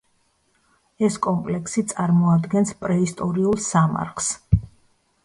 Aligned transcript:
ეს 1.07 1.17
კომპლექსი 1.25 1.83
წარმოადგენს 1.91 2.73
პრეისტორიულ 2.81 3.63
სამარხს. 3.67 4.31